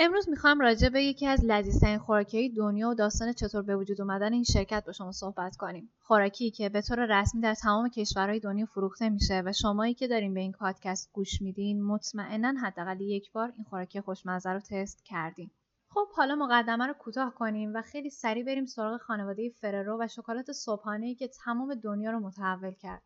امروز 0.00 0.28
می‌خوام 0.28 0.60
راجع 0.60 0.88
به 0.88 1.02
یکی 1.02 1.26
از 1.26 1.44
لذیذترین 1.44 1.98
خوراکی 1.98 2.48
دنیا 2.48 2.88
و 2.88 2.94
داستان 2.94 3.32
چطور 3.32 3.62
به 3.62 3.76
وجود 3.76 4.00
اومدن 4.00 4.32
این 4.32 4.44
شرکت 4.44 4.84
با 4.86 4.92
شما 4.92 5.12
صحبت 5.12 5.56
کنیم. 5.56 5.90
خوراکی 6.00 6.50
که 6.50 6.68
به 6.68 6.82
طور 6.82 7.20
رسمی 7.20 7.40
در 7.40 7.54
تمام 7.54 7.88
کشورهای 7.88 8.40
دنیا 8.40 8.66
فروخته 8.66 9.08
میشه 9.08 9.42
و 9.44 9.52
شمایی 9.52 9.94
که 9.94 10.08
دارین 10.08 10.34
به 10.34 10.40
این 10.40 10.52
پادکست 10.52 11.10
گوش 11.12 11.42
میدین 11.42 11.82
مطمئنا 11.82 12.54
حداقل 12.62 13.00
یک 13.00 13.32
بار 13.32 13.52
این 13.56 13.64
خوراکی 13.64 14.00
خوشمزه 14.00 14.50
رو 14.50 14.60
تست 14.60 15.04
کردین. 15.04 15.50
خب 15.88 16.08
حالا 16.16 16.34
مقدمه 16.34 16.86
رو 16.86 16.92
کوتاه 16.92 17.34
کنیم 17.34 17.72
و 17.74 17.82
خیلی 17.82 18.10
سریع 18.10 18.44
بریم 18.44 18.66
سراغ 18.66 19.00
خانواده 19.00 19.50
فررو 19.60 20.00
و 20.00 20.08
شکلات 20.08 20.52
صبحانه 20.52 21.14
که 21.14 21.28
تمام 21.28 21.74
دنیا 21.74 22.10
رو 22.10 22.20
متحول 22.20 22.72
کرد. 22.72 23.02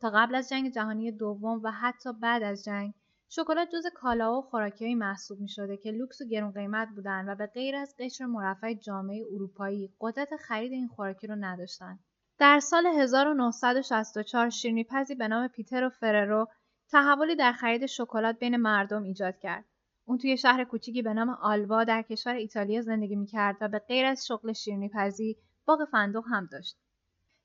تا 0.00 0.10
قبل 0.14 0.34
از 0.34 0.48
جنگ 0.48 0.72
جهانی 0.72 1.12
دوم 1.12 1.60
و 1.62 1.70
حتی 1.70 2.12
بعد 2.12 2.42
از 2.42 2.64
جنگ 2.64 2.94
شکلات 3.28 3.68
جز 3.68 3.86
کالا 3.94 4.38
و 4.38 4.42
خوراکیهایی 4.42 4.94
محسوب 4.94 5.40
می 5.40 5.48
شده 5.48 5.76
که 5.76 5.90
لوکس 5.90 6.20
و 6.20 6.24
گرون 6.24 6.52
قیمت 6.52 6.88
بودن 6.88 7.28
و 7.28 7.34
به 7.34 7.46
غیر 7.46 7.76
از 7.76 7.94
قشر 7.98 8.26
مرفع 8.26 8.74
جامعه 8.74 9.24
اروپایی 9.32 9.94
قدرت 10.00 10.36
خرید 10.36 10.72
این 10.72 10.88
خوراکی 10.88 11.26
رو 11.26 11.34
نداشتند. 11.34 11.98
در 12.38 12.60
سال 12.60 12.86
1964 12.86 14.50
شیرینیپزی 14.50 15.14
به 15.14 15.28
نام 15.28 15.48
پیتر 15.48 15.84
و 15.84 15.88
فررو 15.88 16.48
تحولی 16.88 17.36
در 17.36 17.52
خرید 17.52 17.86
شکلات 17.86 18.38
بین 18.38 18.56
مردم 18.56 19.02
ایجاد 19.02 19.38
کرد. 19.38 19.64
اون 20.04 20.18
توی 20.18 20.36
شهر 20.36 20.64
کوچیکی 20.64 21.02
به 21.02 21.14
نام 21.14 21.30
آلوا 21.30 21.84
در 21.84 22.02
کشور 22.02 22.34
ایتالیا 22.34 22.82
زندگی 22.82 23.16
می‌کرد 23.16 23.56
و 23.60 23.68
به 23.68 23.78
غیر 23.78 24.06
از 24.06 24.26
شغل 24.26 24.52
شیرینیپزی 24.52 25.36
باغ 25.66 25.84
فندق 25.84 26.24
هم 26.30 26.48
داشت. 26.52 26.76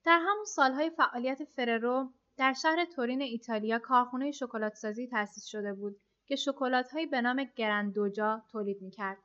در 0.06 0.20
همون 0.20 0.46
سالهای 0.46 0.90
فعالیت 0.90 1.44
فررو 1.44 2.10
در 2.38 2.54
شهر 2.54 2.86
تورین 2.86 3.22
ایتالیا 3.22 3.80
کارخونه 3.80 4.32
شکلات 4.32 4.76
سازی 4.76 5.08
تأسیس 5.08 5.46
شده 5.46 5.74
بود 5.74 6.02
که 6.26 6.36
شکلات‌هایی 6.36 7.06
به 7.06 7.22
نام 7.22 7.44
گرندوجا 7.56 8.44
تولید 8.52 8.82
می‌کرد. 8.82 9.18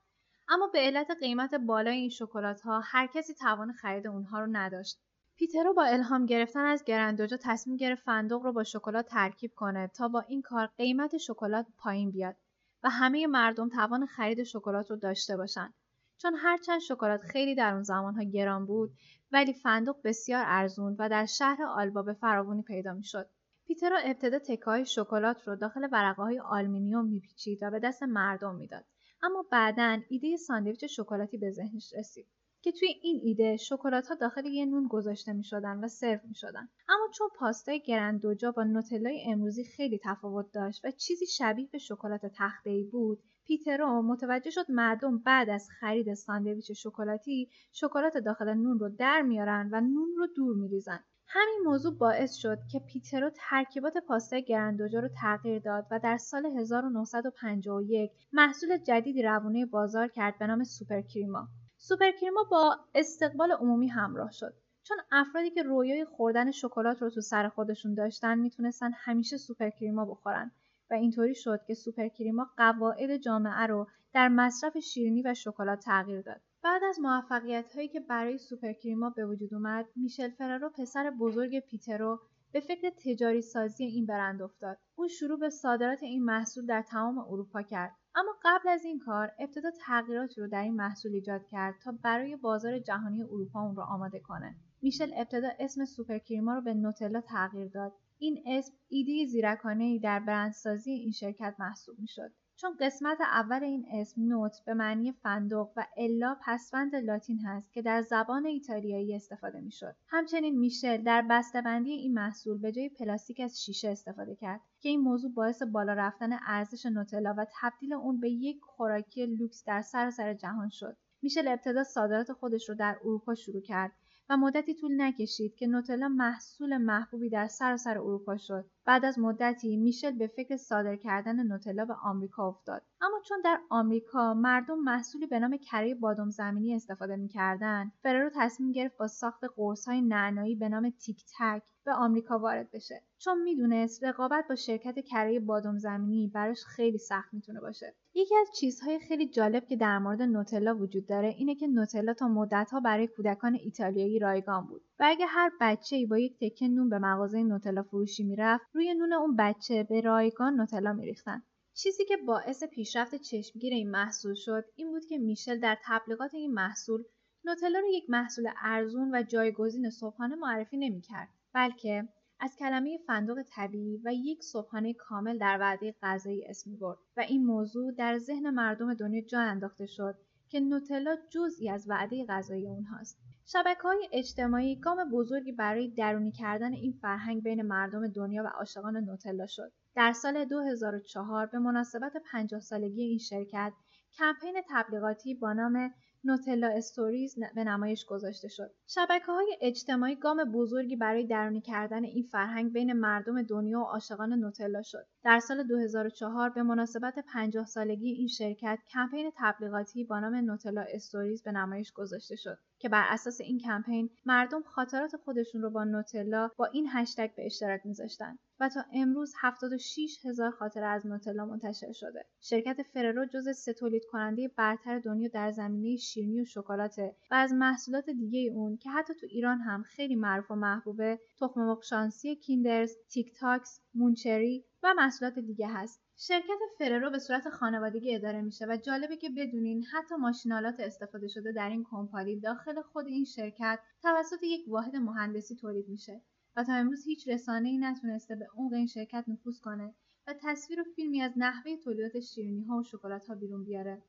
اما 0.48 0.66
به 0.66 0.78
علت 0.78 1.10
قیمت 1.20 1.54
بالای 1.54 1.96
این 1.96 2.10
شکلات 2.10 2.60
ها 2.60 2.80
هر 2.84 3.06
کسی 3.06 3.34
توان 3.34 3.72
خرید 3.72 4.06
اونها 4.06 4.40
رو 4.40 4.46
نداشت. 4.50 4.98
پیترو 5.36 5.74
با 5.74 5.84
الهام 5.84 6.26
گرفتن 6.26 6.64
از 6.64 6.84
گرندوجا 6.84 7.36
تصمیم 7.36 7.76
گرفت 7.76 8.02
فندق 8.02 8.42
رو 8.42 8.52
با 8.52 8.64
شکلات 8.64 9.06
ترکیب 9.06 9.52
کنه 9.54 9.88
تا 9.88 10.08
با 10.08 10.20
این 10.20 10.42
کار 10.42 10.66
قیمت 10.66 11.16
شکلات 11.16 11.66
پایین 11.78 12.10
بیاد 12.10 12.36
و 12.82 12.90
همه 12.90 13.26
مردم 13.26 13.68
توان 13.68 14.06
خرید 14.06 14.42
شکلات 14.42 14.90
رو 14.90 14.96
داشته 14.96 15.36
باشند. 15.36 15.74
چون 16.18 16.34
هرچند 16.34 16.80
شکلات 16.80 17.20
خیلی 17.20 17.54
در 17.54 17.72
اون 17.72 17.82
زمانها 17.82 18.22
گران 18.22 18.66
بود 18.66 18.90
ولی 19.32 19.52
فندق 19.52 19.96
بسیار 20.04 20.44
ارزون 20.46 20.96
و 20.98 21.08
در 21.08 21.26
شهر 21.26 21.62
آلبا 21.62 22.02
به 22.02 22.12
فراوانی 22.12 22.62
پیدا 22.62 22.92
می‌شد. 22.94 23.28
پیترو 23.66 23.96
ابتدا 24.04 24.38
تکه 24.38 24.84
شکلات 24.84 25.48
رو 25.48 25.56
داخل 25.56 25.88
ورقه 25.92 26.22
های 26.22 26.38
آلومینیوم 26.38 27.04
میپیچید 27.04 27.58
و 27.62 27.70
به 27.70 27.78
دست 27.78 28.02
مردم 28.02 28.54
می‌داد. 28.54 28.84
اما 29.22 29.44
بعدا 29.52 29.98
ایده 30.08 30.36
ساندویچ 30.36 30.84
شکلاتی 30.84 31.38
به 31.38 31.50
ذهنش 31.50 31.92
رسید. 31.98 32.26
که 32.66 32.72
توی 32.72 32.88
این 33.02 33.20
ایده 33.24 33.56
شکلات 33.56 34.08
ها 34.08 34.14
داخل 34.14 34.46
یه 34.46 34.66
نون 34.66 34.88
گذاشته 34.88 35.32
می 35.32 35.44
شدن 35.44 35.84
و 35.84 35.88
سرو 35.88 36.20
می 36.28 36.34
شدن. 36.34 36.68
اما 36.88 37.08
چون 37.14 37.28
پاستای 37.38 37.80
گرندوجا 37.80 38.52
با 38.52 38.64
نوتلای 38.64 39.24
امروزی 39.26 39.64
خیلی 39.64 40.00
تفاوت 40.04 40.52
داشت 40.52 40.84
و 40.84 40.90
چیزی 40.90 41.26
شبیه 41.26 41.68
به 41.72 41.78
شکلات 41.78 42.20
تخته 42.34 42.84
بود 42.92 43.22
پیترو 43.44 44.02
متوجه 44.02 44.50
شد 44.50 44.70
مردم 44.70 45.18
بعد 45.18 45.50
از 45.50 45.68
خرید 45.80 46.14
ساندویچ 46.14 46.72
شکلاتی 46.72 47.50
شکلات 47.72 48.18
داخل 48.18 48.54
نون 48.54 48.78
رو 48.78 48.88
در 48.88 49.22
میارن 49.22 49.68
و 49.72 49.80
نون 49.80 50.14
رو 50.16 50.26
دور 50.36 50.56
میریزن 50.56 51.00
همین 51.26 51.60
موضوع 51.64 51.98
باعث 51.98 52.34
شد 52.34 52.58
که 52.72 52.78
پیترو 52.78 53.30
ترکیبات 53.50 53.94
پاستای 54.08 54.44
گرندوجا 54.44 55.00
رو 55.00 55.08
تغییر 55.20 55.58
داد 55.58 55.86
و 55.90 56.00
در 56.02 56.16
سال 56.16 56.46
1951 56.46 58.10
محصول 58.32 58.78
جدیدی 58.78 59.22
روونه 59.22 59.66
بازار 59.66 60.08
کرد 60.08 60.38
به 60.38 60.46
نام 60.46 60.64
سوپرکریما. 60.64 61.48
سوپرکریما 61.88 62.44
با 62.50 62.76
استقبال 62.94 63.52
عمومی 63.52 63.88
همراه 63.88 64.30
شد. 64.30 64.54
چون 64.82 64.96
افرادی 65.12 65.50
که 65.50 65.62
رویای 65.62 66.04
خوردن 66.04 66.50
شکلات 66.50 67.02
رو 67.02 67.10
تو 67.10 67.20
سر 67.20 67.48
خودشون 67.48 67.94
داشتن 67.94 68.38
می‌تونستن 68.38 68.90
همیشه 68.94 69.36
سوپرکریما 69.36 70.04
بخورن 70.04 70.50
و 70.90 70.94
اینطوری 70.94 71.34
شد 71.34 71.60
که 71.66 71.74
سوپرکریما 71.74 72.50
قواعد 72.56 73.16
جامعه 73.16 73.66
رو 73.66 73.86
در 74.12 74.28
مصرف 74.28 74.78
شیرینی 74.78 75.22
و 75.22 75.34
شکلات 75.34 75.80
تغییر 75.80 76.22
داد. 76.22 76.40
بعد 76.62 76.82
از 76.84 77.00
موفقیت 77.00 77.72
هایی 77.74 77.88
که 77.88 78.00
برای 78.00 78.38
سوپرکریما 78.38 79.10
به 79.10 79.26
وجود 79.26 79.54
اومد، 79.54 79.86
میشل 79.96 80.30
فررو 80.30 80.70
پسر 80.70 81.10
بزرگ 81.10 81.60
پیترو 81.60 82.20
به 82.52 82.60
فکر 82.60 82.90
تجاری 82.90 83.42
سازی 83.42 83.84
این 83.84 84.06
برند 84.06 84.42
افتاد. 84.42 84.78
او 84.94 85.08
شروع 85.08 85.38
به 85.38 85.50
صادرات 85.50 86.02
این 86.02 86.24
محصول 86.24 86.66
در 86.66 86.82
تمام 86.82 87.18
اروپا 87.18 87.62
کرد. 87.62 87.96
اما 88.16 88.32
قبل 88.44 88.68
از 88.68 88.84
این 88.84 88.98
کار 88.98 89.32
ابتدا 89.38 89.70
تغییراتی 89.86 90.40
رو 90.40 90.48
در 90.48 90.62
این 90.62 90.74
محصول 90.74 91.12
ایجاد 91.12 91.46
کرد 91.46 91.74
تا 91.84 91.92
برای 92.02 92.36
بازار 92.36 92.78
جهانی 92.78 93.22
اروپا 93.22 93.62
اون 93.62 93.76
رو 93.76 93.82
آماده 93.82 94.20
کنه. 94.20 94.56
میشل 94.82 95.10
ابتدا 95.16 95.48
اسم 95.58 95.84
سوپرکریما 95.84 96.54
رو 96.54 96.60
به 96.60 96.74
نوتلا 96.74 97.20
تغییر 97.20 97.68
داد 97.68 97.92
این 98.18 98.42
اسم 98.46 98.72
ایده 98.88 99.26
زیرکانه 99.26 99.98
در 99.98 100.20
برندسازی 100.20 100.90
این 100.90 101.12
شرکت 101.12 101.54
محسوب 101.58 101.98
می‌شد 101.98 102.32
چون 102.56 102.76
قسمت 102.80 103.20
اول 103.20 103.64
این 103.64 103.86
اسم 103.92 104.22
nut 104.22 104.56
به 104.66 104.74
معنی 104.74 105.12
فندق 105.12 105.68
و 105.76 105.86
ella 105.96 106.36
پسوند 106.46 106.96
لاتین 106.96 107.40
هست 107.40 107.72
که 107.72 107.82
در 107.82 108.02
زبان 108.02 108.46
ایتالیایی 108.46 109.14
استفاده 109.14 109.60
می‌شد. 109.60 109.96
همچنین 110.06 110.58
میشل 110.58 111.02
در 111.02 111.22
بسته‌بندی 111.30 111.90
این 111.90 112.14
محصول 112.14 112.58
به 112.58 112.72
جای 112.72 112.88
پلاستیک 112.88 113.40
از 113.40 113.64
شیشه 113.64 113.88
استفاده 113.88 114.34
کرد 114.34 114.60
که 114.80 114.88
این 114.88 115.00
موضوع 115.00 115.32
باعث 115.32 115.62
بالا 115.62 115.92
رفتن 115.92 116.38
ارزش 116.46 116.86
نوتلا 116.86 117.34
و 117.38 117.46
تبدیل 117.60 117.92
اون 117.92 118.20
به 118.20 118.30
یک 118.30 118.60
خوراکی 118.62 119.26
لوکس 119.26 119.64
در 119.64 119.82
سراسر 119.82 120.34
جهان 120.34 120.68
شد. 120.68 120.96
میشل 121.22 121.48
ابتدا 121.48 121.84
صادرات 121.84 122.32
خودش 122.32 122.68
رو 122.68 122.74
در 122.74 122.96
اروپا 123.04 123.34
شروع 123.34 123.62
کرد 123.62 123.92
و 124.28 124.36
مدتی 124.36 124.74
طول 124.74 125.00
نکشید 125.00 125.54
که 125.54 125.66
نوتلا 125.66 126.08
محصول 126.08 126.76
محبوبی 126.76 127.30
در 127.30 127.46
سراسر 127.46 127.98
اروپا 127.98 128.36
شد. 128.36 128.70
بعد 128.86 129.04
از 129.04 129.18
مدتی 129.18 129.76
میشل 129.76 130.10
به 130.10 130.26
فکر 130.26 130.56
صادر 130.56 130.96
کردن 130.96 131.46
نوتلا 131.46 131.84
به 131.84 131.94
آمریکا 132.02 132.48
افتاد. 132.48 132.82
اما 133.00 133.20
چون 133.28 133.40
در 133.44 133.60
آمریکا 133.70 134.34
مردم 134.34 134.78
محصولی 134.78 135.26
به 135.26 135.38
نام 135.38 135.56
کره 135.56 135.94
بادام 135.94 136.30
زمینی 136.30 136.74
استفاده 136.74 137.16
می‌کردند 137.16 137.92
فررو 138.02 138.30
تصمیم 138.34 138.72
گرفت 138.72 138.96
با 138.96 139.06
ساخت 139.06 139.44
قرصهای 139.56 140.02
نعنایی 140.02 140.54
به 140.54 140.68
نام 140.68 140.90
تیک 140.90 141.24
تک 141.38 141.62
به 141.84 141.92
آمریکا 141.92 142.38
وارد 142.38 142.70
بشه. 142.72 143.02
چون 143.18 143.42
می‌دونست 143.42 144.04
رقابت 144.04 144.44
با 144.48 144.54
شرکت 144.54 144.98
کره 144.98 145.40
بادام 145.40 145.78
زمینی 145.78 146.30
براش 146.34 146.64
خیلی 146.64 146.98
سخت 146.98 147.34
می‌تونه 147.34 147.60
باشه. 147.60 147.94
یکی 148.14 148.36
از 148.36 148.48
چیزهای 148.60 148.98
خیلی 148.98 149.28
جالب 149.28 149.66
که 149.66 149.76
در 149.76 149.98
مورد 149.98 150.22
نوتلا 150.22 150.76
وجود 150.76 151.06
داره 151.06 151.28
اینه 151.28 151.54
که 151.54 151.66
نوتلا 151.66 152.14
تا 152.14 152.28
مدتها 152.28 152.80
برای 152.80 153.06
کودکان 153.06 153.54
ایتالیایی 153.54 154.18
رایگان 154.18 154.66
بود 154.66 154.82
و 155.00 155.04
اگه 155.06 155.26
هر 155.26 155.50
بچه 155.60 155.96
ای 155.96 156.06
با 156.06 156.18
یک 156.18 156.38
تکه 156.40 156.68
نون 156.68 156.88
به 156.88 156.98
مغازه 156.98 157.42
نوتلا 157.42 157.82
فروشی 157.82 158.24
می‌رفت 158.24 158.66
روی 158.76 158.94
نون 158.94 159.12
اون 159.12 159.36
بچه 159.36 159.82
به 159.82 160.00
رایگان 160.00 160.54
نوتلا 160.54 160.92
میریختن. 160.92 161.42
چیزی 161.74 162.04
که 162.04 162.16
باعث 162.16 162.64
پیشرفت 162.64 163.14
چشمگیر 163.14 163.72
این 163.72 163.90
محصول 163.90 164.34
شد 164.34 164.64
این 164.74 164.90
بود 164.90 165.04
که 165.06 165.18
میشل 165.18 165.60
در 165.60 165.78
تبلیغات 165.84 166.34
این 166.34 166.54
محصول 166.54 167.04
نوتلا 167.44 167.78
رو 167.78 167.86
یک 167.86 168.04
محصول 168.10 168.50
ارزون 168.62 169.14
و 169.14 169.22
جایگزین 169.22 169.90
صبحانه 169.90 170.36
معرفی 170.36 170.76
نمی‌کرد 170.76 171.28
بلکه 171.52 172.08
از 172.40 172.56
کلمه 172.58 172.98
فندق 173.06 173.42
طبیعی 173.50 174.00
و 174.04 174.12
یک 174.14 174.42
صبحانه 174.42 174.94
کامل 174.94 175.38
در 175.38 175.58
وعده 175.60 175.94
غذایی 176.02 176.46
اسم 176.46 176.76
برد 176.76 176.98
و 177.16 177.20
این 177.20 177.46
موضوع 177.46 177.92
در 177.92 178.18
ذهن 178.18 178.50
مردم 178.50 178.94
دنیا 178.94 179.20
جا 179.20 179.40
انداخته 179.40 179.86
شد. 179.86 180.14
که 180.48 180.60
نوتلا 180.60 181.16
جزئی 181.30 181.70
از 181.70 181.88
وعده 181.88 182.26
غذایی 182.28 182.66
اونهاست 182.66 183.18
شبکه 183.48 183.82
های 183.82 184.08
اجتماعی 184.12 184.76
گام 184.76 185.10
بزرگی 185.10 185.52
برای 185.52 185.88
درونی 185.88 186.32
کردن 186.32 186.72
این 186.72 186.92
فرهنگ 186.92 187.42
بین 187.42 187.62
مردم 187.62 188.08
دنیا 188.08 188.44
و 188.44 188.46
عاشقان 188.46 188.96
نوتلا 188.96 189.46
شد. 189.46 189.72
در 189.94 190.12
سال 190.12 190.44
2004 190.44 191.46
به 191.46 191.58
مناسبت 191.58 192.12
50 192.32 192.60
سالگی 192.60 193.02
این 193.02 193.18
شرکت 193.18 193.72
کمپین 194.18 194.54
تبلیغاتی 194.70 195.34
با 195.34 195.52
نام 195.52 195.94
Nutella 196.26 196.68
Stories 196.68 197.38
به 197.54 197.64
نمایش 197.64 198.04
گذاشته 198.04 198.48
شد. 198.48 198.70
شبکه 198.86 199.32
های 199.32 199.56
اجتماعی 199.60 200.16
گام 200.16 200.44
بزرگی 200.44 200.96
برای 200.96 201.26
درونی 201.26 201.60
کردن 201.60 202.04
این 202.04 202.22
فرهنگ 202.22 202.72
بین 202.72 202.92
مردم 202.92 203.42
دنیا 203.42 203.80
و 203.80 203.84
عاشقان 203.84 204.32
نوتلا 204.32 204.82
شد. 204.82 205.06
در 205.24 205.40
سال 205.40 205.62
2004 205.62 206.50
به 206.50 206.62
مناسبت 206.62 207.14
50 207.32 207.66
سالگی 207.66 208.10
این 208.10 208.28
شرکت 208.28 208.78
کمپین 208.90 209.32
تبلیغاتی 209.36 210.04
با 210.04 210.20
نام 210.20 210.34
Nutella 210.34 210.84
Stories 210.88 211.42
به 211.42 211.52
نمایش 211.52 211.92
گذاشته 211.92 212.36
شد. 212.36 212.58
که 212.78 212.88
بر 212.88 213.04
اساس 213.08 213.40
این 213.40 213.58
کمپین 213.58 214.10
مردم 214.26 214.62
خاطرات 214.62 215.16
خودشون 215.16 215.62
رو 215.62 215.70
با 215.70 215.84
نوتلا 215.84 216.50
با 216.56 216.66
این 216.66 216.88
هشتگ 216.92 217.34
به 217.34 217.46
اشتراک 217.46 217.80
میذاشتن 217.84 218.38
و 218.60 218.68
تا 218.68 218.84
امروز 218.92 219.34
76 219.40 220.26
هزار 220.26 220.50
خاطره 220.50 220.86
از 220.86 221.06
نوتلا 221.06 221.46
منتشر 221.46 221.92
شده. 221.92 222.24
شرکت 222.40 222.82
فررو 222.82 223.26
جز 223.26 223.56
سه 223.56 223.72
تولید 223.72 224.02
کننده 224.12 224.48
برتر 224.48 224.98
دنیا 224.98 225.28
در 225.28 225.50
زمینه 225.50 225.96
شیرینی 225.96 226.40
و 226.40 226.44
شکلاته 226.44 227.16
و 227.30 227.34
از 227.34 227.52
محصولات 227.52 228.10
دیگه 228.10 228.52
اون 228.54 228.76
که 228.76 228.90
حتی 228.90 229.14
تو 229.14 229.26
ایران 229.30 229.60
هم 229.60 229.82
خیلی 229.82 230.14
معروف 230.14 230.50
و 230.50 230.54
محبوبه 230.54 231.20
تخم 231.40 231.60
مرغ 231.60 231.82
شانسی 231.82 232.36
کیندرز، 232.36 232.96
تیک 233.10 233.38
تاکس، 233.38 233.80
مونچری 233.94 234.64
و 234.82 234.94
محصولات 234.96 235.38
دیگه 235.38 235.68
هست. 235.68 236.05
شرکت 236.18 236.58
فررو 236.78 237.10
به 237.10 237.18
صورت 237.18 237.48
خانوادگی 237.48 238.14
اداره 238.14 238.42
میشه 238.42 238.66
و 238.66 238.76
جالبه 238.76 239.16
که 239.16 239.30
بدونین 239.36 239.84
حتی 239.84 240.14
ماشینالات 240.14 240.80
استفاده 240.80 241.28
شده 241.28 241.52
در 241.52 241.68
این 241.68 241.84
کمپانی 241.90 242.40
داخل 242.40 242.82
خود 242.82 243.06
این 243.06 243.24
شرکت 243.24 243.78
توسط 244.02 244.42
یک 244.42 244.64
واحد 244.68 244.96
مهندسی 244.96 245.56
تولید 245.56 245.88
میشه 245.88 246.20
و 246.56 246.64
تا 246.64 246.72
امروز 246.74 247.04
هیچ 247.04 247.28
رسانه 247.28 247.68
ای 247.68 247.78
نتونسته 247.78 248.36
به 248.36 248.46
عمق 248.56 248.72
این 248.72 248.86
شرکت 248.86 249.24
نفوذ 249.28 249.60
کنه 249.60 249.94
و 250.26 250.34
تصویر 250.42 250.80
و 250.80 250.84
فیلمی 250.96 251.22
از 251.22 251.32
نحوه 251.36 251.76
تولیدات 251.76 252.20
شیرینی 252.20 252.64
ها 252.64 252.76
و 252.76 252.82
شکلات 252.82 253.26
ها 253.26 253.34
بیرون 253.34 253.64
بیاره. 253.64 254.02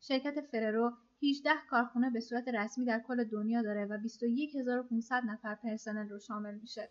شرکت 0.00 0.40
فررو 0.40 0.92
18 1.22 1.50
کارخونه 1.70 2.10
به 2.10 2.20
صورت 2.20 2.48
رسمی 2.48 2.84
در 2.84 3.00
کل 3.00 3.24
دنیا 3.24 3.62
داره 3.62 3.86
و 3.86 3.98
21500 3.98 5.22
نفر 5.26 5.54
پرسنل 5.54 6.08
رو 6.08 6.18
شامل 6.18 6.54
میشه. 6.54 6.88